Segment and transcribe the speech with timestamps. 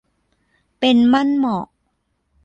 [0.79, 1.65] เป็นมั่นเหมาะ